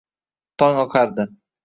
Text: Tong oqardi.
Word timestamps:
Tong 0.57 0.79
oqardi. 0.83 1.27